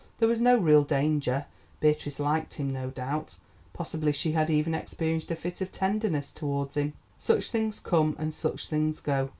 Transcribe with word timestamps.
There 0.17 0.27
was 0.27 0.41
no 0.41 0.57
real 0.57 0.83
danger. 0.83 1.45
Beatrice 1.79 2.19
liked 2.19 2.55
him, 2.55 2.73
no 2.73 2.89
doubt; 2.89 3.35
possibly 3.71 4.11
she 4.11 4.31
had 4.31 4.49
even 4.49 4.73
experienced 4.73 5.29
a 5.29 5.35
fit 5.35 5.61
of 5.61 5.71
tenderness 5.71 6.31
towards 6.31 6.75
him. 6.75 6.93
Such 7.17 7.51
things 7.51 7.79
come 7.79 8.15
and 8.17 8.33
such 8.33 8.67
things 8.67 8.99
go. 8.99 9.29